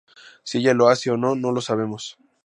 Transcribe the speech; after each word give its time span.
Sí 0.43 0.57
ella 0.57 0.73
lo 0.73 0.89
hace 0.89 1.11
o 1.11 1.15
no, 1.17 1.35
no 1.35 1.51
lo 1.51 1.61
sabemos. 1.61 2.17